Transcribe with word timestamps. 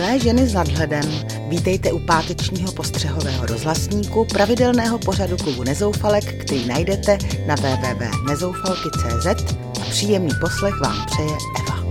Milé 0.00 0.18
ženy 0.18 0.48
s 0.48 0.54
nadhledem, 0.54 1.04
vítejte 1.48 1.92
u 1.92 1.98
pátečního 1.98 2.72
postřehového 2.72 3.46
rozhlasníku 3.46 4.24
pravidelného 4.24 4.98
pořadu 4.98 5.36
klubu 5.36 5.64
Nezoufalek, 5.64 6.44
který 6.44 6.66
najdete 6.66 7.18
na 7.46 7.54
www.nezoufalky.cz 7.54 9.54
a 9.80 9.84
příjemný 9.90 10.30
poslech 10.40 10.80
vám 10.80 11.06
přeje 11.06 11.36
Eva. 11.60 11.84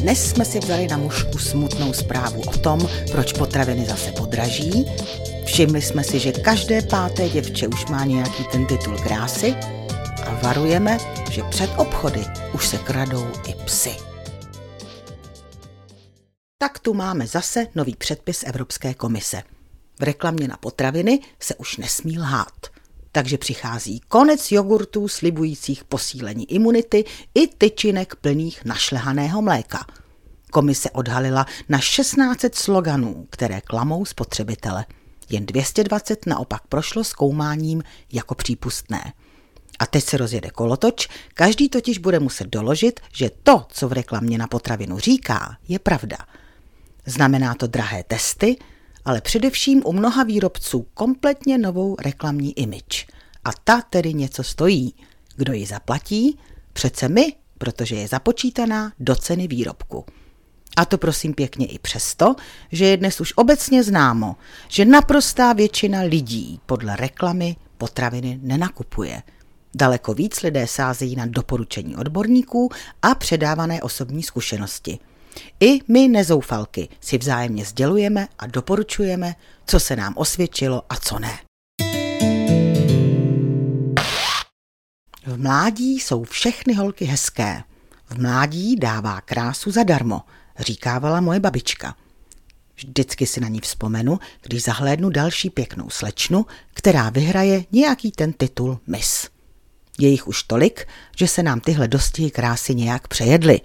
Dnes 0.00 0.30
jsme 0.30 0.44
si 0.44 0.58
vzali 0.58 0.88
na 0.88 0.96
mužku 0.96 1.38
smutnou 1.38 1.92
zprávu 1.92 2.40
o 2.40 2.58
tom, 2.58 2.88
proč 3.12 3.32
potraviny 3.32 3.86
zase 3.86 4.12
podraží. 4.12 4.86
Všimli 5.44 5.82
jsme 5.82 6.04
si, 6.04 6.18
že 6.18 6.32
každé 6.32 6.82
páté 6.82 7.28
děvče 7.28 7.68
už 7.68 7.86
má 7.86 8.04
nějaký 8.04 8.44
ten 8.52 8.66
titul 8.66 8.98
krásy 8.98 9.54
a 10.26 10.34
varujeme, 10.42 10.98
že 11.30 11.42
před 11.42 11.70
obchody 11.76 12.24
už 12.54 12.68
se 12.68 12.78
kradou 12.78 13.26
i 13.48 13.54
psy. 13.64 13.96
Tak 16.58 16.78
tu 16.78 16.94
máme 16.94 17.26
zase 17.26 17.66
nový 17.74 17.96
předpis 17.96 18.44
Evropské 18.46 18.94
komise. 18.94 19.42
V 20.00 20.02
reklamě 20.02 20.48
na 20.48 20.56
potraviny 20.56 21.20
se 21.40 21.54
už 21.54 21.76
nesmí 21.76 22.18
lhát. 22.18 22.66
Takže 23.12 23.38
přichází 23.38 24.00
konec 24.08 24.52
jogurtů 24.52 25.08
slibujících 25.08 25.84
posílení 25.84 26.52
imunity 26.52 27.04
i 27.34 27.46
tyčinek 27.46 28.14
plných 28.14 28.64
našlehaného 28.64 29.42
mléka. 29.42 29.86
Komise 30.50 30.90
odhalila 30.90 31.46
na 31.68 31.78
16 31.78 32.40
sloganů, 32.54 33.26
které 33.30 33.60
klamou 33.60 34.04
spotřebitele. 34.04 34.84
Jen 35.30 35.46
220 35.46 36.26
naopak 36.26 36.66
prošlo 36.68 37.04
zkoumáním 37.04 37.82
jako 38.12 38.34
přípustné. 38.34 39.12
A 39.78 39.86
teď 39.86 40.04
se 40.04 40.16
rozjede 40.16 40.50
kolotoč, 40.50 41.08
každý 41.34 41.68
totiž 41.68 41.98
bude 41.98 42.20
muset 42.20 42.46
doložit, 42.46 43.00
že 43.12 43.30
to, 43.42 43.66
co 43.68 43.88
v 43.88 43.92
reklamě 43.92 44.38
na 44.38 44.46
potravinu 44.46 44.98
říká, 44.98 45.56
je 45.68 45.78
pravda. 45.78 46.16
Znamená 47.06 47.54
to 47.54 47.66
drahé 47.66 48.02
testy, 48.02 48.56
ale 49.04 49.20
především 49.20 49.82
u 49.84 49.92
mnoha 49.92 50.24
výrobců 50.24 50.86
kompletně 50.94 51.58
novou 51.58 51.96
reklamní 52.00 52.58
image. 52.58 53.06
A 53.44 53.50
ta 53.64 53.80
tedy 53.80 54.14
něco 54.14 54.42
stojí. 54.42 54.94
Kdo 55.36 55.52
ji 55.52 55.66
zaplatí? 55.66 56.38
Přece 56.72 57.08
my, 57.08 57.32
protože 57.58 57.96
je 57.96 58.08
započítaná 58.08 58.92
do 58.98 59.16
ceny 59.16 59.48
výrobku. 59.48 60.04
A 60.76 60.84
to 60.84 60.98
prosím 60.98 61.34
pěkně 61.34 61.66
i 61.66 61.78
přesto, 61.78 62.34
že 62.72 62.84
je 62.84 62.96
dnes 62.96 63.20
už 63.20 63.32
obecně 63.36 63.82
známo, 63.82 64.36
že 64.68 64.84
naprostá 64.84 65.52
většina 65.52 66.00
lidí 66.00 66.60
podle 66.66 66.96
reklamy 66.96 67.56
potraviny 67.78 68.38
nenakupuje– 68.42 69.22
Daleko 69.74 70.14
víc 70.14 70.42
lidé 70.42 70.66
sázejí 70.66 71.16
na 71.16 71.26
doporučení 71.26 71.96
odborníků 71.96 72.70
a 73.02 73.14
předávané 73.14 73.82
osobní 73.82 74.22
zkušenosti. 74.22 74.98
I 75.60 75.78
my 75.88 76.08
nezoufalky 76.08 76.88
si 77.00 77.18
vzájemně 77.18 77.64
sdělujeme 77.64 78.28
a 78.38 78.46
doporučujeme, 78.46 79.34
co 79.66 79.80
se 79.80 79.96
nám 79.96 80.14
osvědčilo 80.16 80.82
a 80.88 80.96
co 80.96 81.18
ne. 81.18 81.38
V 85.26 85.38
mládí 85.38 86.00
jsou 86.00 86.24
všechny 86.24 86.74
holky 86.74 87.04
hezké. 87.04 87.62
V 88.06 88.18
mládí 88.20 88.76
dává 88.76 89.20
krásu 89.20 89.70
zadarmo, 89.70 90.22
říkávala 90.58 91.20
moje 91.20 91.40
babička. 91.40 91.96
Vždycky 92.76 93.26
si 93.26 93.40
na 93.40 93.48
ní 93.48 93.60
vzpomenu, 93.60 94.18
když 94.42 94.62
zahlédnu 94.62 95.10
další 95.10 95.50
pěknou 95.50 95.90
slečnu, 95.90 96.46
která 96.74 97.10
vyhraje 97.10 97.64
nějaký 97.72 98.10
ten 98.10 98.32
titul 98.32 98.78
Miss. 98.86 99.33
Je 99.98 100.08
jich 100.08 100.28
už 100.28 100.42
tolik, 100.42 100.88
že 101.16 101.28
se 101.28 101.42
nám 101.42 101.60
tyhle 101.60 101.88
dostihy 101.88 102.30
krásy 102.30 102.74
nějak 102.74 103.08
přejedly. 103.08 103.60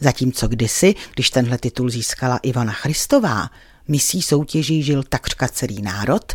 Zatímco 0.00 0.48
kdysi, 0.48 0.94
když 1.14 1.30
tenhle 1.30 1.58
titul 1.58 1.90
získala 1.90 2.36
Ivana 2.42 2.72
Christová, 2.72 3.50
misí 3.88 4.22
soutěží 4.22 4.82
žil 4.82 5.02
takřka 5.02 5.48
celý 5.48 5.82
národ, 5.82 6.32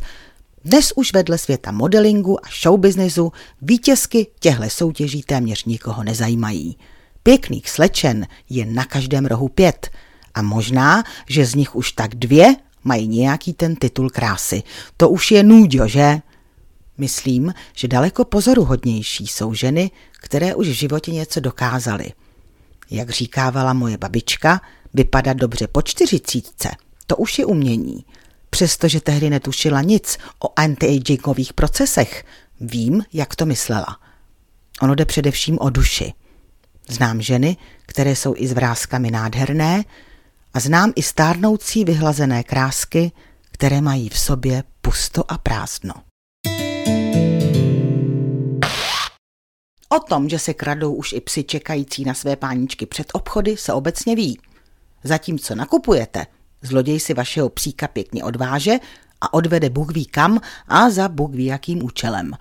dnes 0.66 0.94
už 0.95 1.13
vedle 1.13 1.38
světa 1.38 1.72
modelingu 1.72 2.45
a 2.45 2.50
showbiznesu 2.62 3.31
vítězky 3.62 4.28
těhle 4.39 4.69
soutěží 4.69 5.23
téměř 5.23 5.66
nikoho 5.66 6.03
nezajímají. 6.03 6.78
Pěkných 7.23 7.69
slečen 7.69 8.28
je 8.50 8.66
na 8.66 8.85
každém 8.85 9.25
rohu 9.25 9.47
pět 9.47 9.89
a 10.34 10.41
možná, 10.41 11.03
že 11.29 11.45
z 11.45 11.56
nich 11.56 11.75
už 11.75 11.91
tak 11.91 12.16
dvě 12.16 12.56
mají 12.84 13.07
nějaký 13.07 13.53
ten 13.53 13.75
titul 13.75 14.09
krásy. 14.09 14.63
To 14.97 15.09
už 15.09 15.31
je 15.31 15.44
nůďo, 15.44 15.88
že? 15.88 16.22
Myslím, 17.00 17.54
že 17.74 17.88
daleko 17.88 18.26
pozoruhodnější 18.26 19.28
jsou 19.28 19.54
ženy, 19.54 19.92
které 20.22 20.56
už 20.56 20.68
v 20.68 20.72
životě 20.72 21.12
něco 21.12 21.40
dokázaly. 21.40 22.12
Jak 22.92 23.10
říkávala 23.10 23.74
moje 23.74 23.98
babička, 23.98 24.62
vypadat 24.94 25.38
dobře 25.38 25.68
po 25.68 25.82
čtyřicítce, 25.82 26.70
to 27.08 27.18
už 27.18 27.40
je 27.40 27.46
umění. 27.46 28.06
Přestože 28.50 29.02
tehdy 29.02 29.30
netušila 29.30 29.82
nic 29.82 30.18
o 30.40 30.48
anti-agingových 30.56 31.54
procesech, 31.54 32.26
vím, 32.62 33.04
jak 33.14 33.36
to 33.36 33.46
myslela. 33.46 33.98
Ono 34.81 34.96
jde 34.96 35.06
především 35.06 35.58
o 35.60 35.70
duši. 35.70 36.14
Znám 36.90 37.22
ženy, 37.22 37.58
které 37.86 38.16
jsou 38.16 38.34
i 38.38 38.48
s 38.48 38.54
vrázkami 38.54 39.12
nádherné 39.12 39.84
a 40.54 40.60
znám 40.60 40.94
i 40.96 41.04
stárnoucí 41.04 41.86
vyhlazené 41.86 42.44
krásky, 42.44 43.12
které 43.52 43.81
mají 43.81 44.10
v 44.10 44.20
sobě 44.20 44.64
pusto 44.81 45.31
a 45.31 45.38
prázdno. 45.38 45.94
O 49.91 50.00
tom, 50.00 50.29
že 50.29 50.39
se 50.39 50.53
kradou 50.53 50.94
už 50.94 51.13
i 51.13 51.22
psy 51.22 51.44
čekající 51.44 52.05
na 52.05 52.13
své 52.13 52.35
páničky 52.35 52.85
před 52.85 53.07
obchody, 53.13 53.57
se 53.57 53.73
obecně 53.73 54.16
ví. 54.16 54.39
Zatímco 55.03 55.55
nakupujete, 55.55 56.25
zloděj 56.61 57.00
si 57.00 57.13
vašeho 57.13 57.50
psíka 57.50 57.88
pěkně 57.88 58.23
odváže 58.23 58.73
a 59.22 59.33
odvede 59.33 59.69
Bůh 59.69 59.94
ví 59.94 60.05
kam 60.05 60.41
a 60.67 60.89
za 60.89 61.09
Bůh 61.09 61.31
ví 61.31 61.45
jakým 61.45 61.83
účelem. 61.83 62.33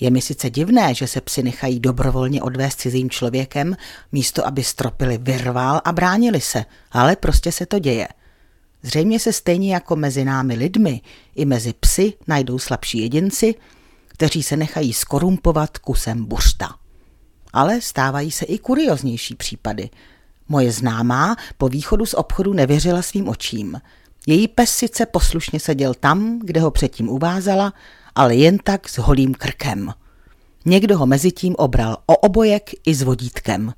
Je 0.00 0.10
mi 0.10 0.20
sice 0.20 0.50
divné, 0.50 0.94
že 0.94 1.06
se 1.06 1.20
psy 1.20 1.42
nechají 1.42 1.80
dobrovolně 1.80 2.42
odvést 2.42 2.80
cizím 2.80 3.10
člověkem, 3.10 3.76
místo 4.12 4.46
aby 4.46 4.64
stropili 4.64 5.18
vyrval 5.18 5.80
a 5.84 5.92
bránili 5.92 6.40
se, 6.40 6.64
ale 6.90 7.16
prostě 7.16 7.52
se 7.52 7.66
to 7.66 7.78
děje. 7.78 8.08
Zřejmě 8.82 9.20
se 9.20 9.32
stejně 9.32 9.74
jako 9.74 9.96
mezi 9.96 10.24
námi 10.24 10.54
lidmi, 10.54 11.00
i 11.34 11.44
mezi 11.44 11.72
psy 11.72 12.12
najdou 12.28 12.58
slabší 12.58 12.98
jedinci, 12.98 13.54
kteří 14.08 14.42
se 14.42 14.56
nechají 14.56 14.92
skorumpovat 14.92 15.78
kusem 15.78 16.24
buřta 16.24 16.81
ale 17.52 17.80
stávají 17.80 18.30
se 18.30 18.44
i 18.44 18.58
kurioznější 18.58 19.34
případy. 19.34 19.90
Moje 20.48 20.72
známá 20.72 21.36
po 21.58 21.68
východu 21.68 22.06
z 22.06 22.14
obchodu 22.14 22.52
nevěřila 22.52 23.02
svým 23.02 23.28
očím. 23.28 23.80
Její 24.26 24.48
pes 24.48 24.70
sice 24.70 25.06
poslušně 25.06 25.60
seděl 25.60 25.94
tam, 25.94 26.38
kde 26.44 26.60
ho 26.60 26.70
předtím 26.70 27.08
uvázala, 27.08 27.72
ale 28.14 28.34
jen 28.34 28.58
tak 28.58 28.88
s 28.88 28.98
holým 28.98 29.34
krkem. 29.34 29.92
Někdo 30.64 30.98
ho 30.98 31.06
mezi 31.06 31.32
tím 31.32 31.54
obral 31.58 31.96
o 32.06 32.16
obojek 32.16 32.70
i 32.86 32.94
s 32.94 33.02
vodítkem. 33.02 33.74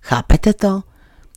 Chápete 0.00 0.52
to? 0.52 0.82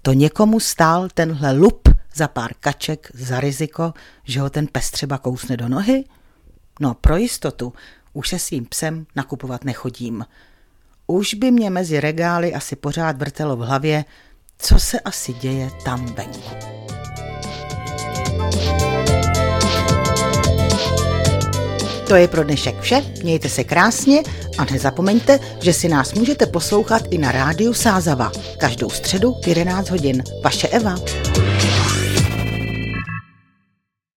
To 0.02 0.14
někomu 0.14 0.60
stál 0.60 1.08
tenhle 1.14 1.52
lup 1.52 1.90
za 2.16 2.28
pár 2.28 2.52
kaček 2.60 3.12
za 3.14 3.40
riziko, 3.40 3.94
že 4.24 4.42
ho 4.42 4.50
ten 4.50 4.68
pes 4.68 4.92
třeba 4.92 5.18
kousne 5.18 5.58
do 5.58 5.70
nohy? 5.70 6.04
No 6.80 6.94
pro 6.94 7.18
jistotu 7.18 7.74
už 8.14 8.30
se 8.30 8.40
svým 8.40 8.66
psem 8.66 9.06
nakupovat 9.16 9.64
nechodím. 9.64 10.26
Už 11.12 11.34
by 11.34 11.52
mě 11.52 11.70
mezi 11.70 12.00
regály 12.00 12.54
asi 12.54 12.76
pořád 12.76 13.18
vrtelo 13.18 13.56
v 13.56 13.60
hlavě, 13.60 14.06
co 14.58 14.80
se 14.80 15.00
asi 15.00 15.34
děje 15.34 15.70
tam 15.86 16.06
venku. 16.06 16.50
To 22.08 22.16
je 22.16 22.28
pro 22.28 22.44
dnešek 22.44 22.82
vše, 22.82 23.04
mějte 23.24 23.50
se 23.50 23.64
krásně 23.64 24.24
a 24.58 24.66
nezapomeňte, 24.66 25.40
že 25.62 25.74
si 25.74 25.88
nás 25.88 26.14
můžete 26.14 26.46
poslouchat 26.46 27.02
i 27.10 27.18
na 27.18 27.32
rádiu 27.32 27.74
Sázava. 27.74 28.32
Každou 28.58 28.90
středu 28.90 29.36
v 29.44 29.48
11 29.48 29.90
hodin. 29.90 30.24
Vaše 30.44 30.68
Eva. 30.68 30.96